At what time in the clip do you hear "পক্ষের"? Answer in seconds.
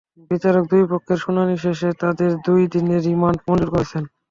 0.91-1.19